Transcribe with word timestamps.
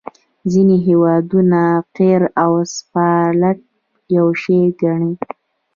ځینې 0.51 0.75
هیوادونه 0.87 1.61
قیر 1.97 2.21
او 2.43 2.51
اسفالټ 2.65 3.59
یو 4.17 4.27
شی 4.41 4.59
ګڼي 4.81 5.11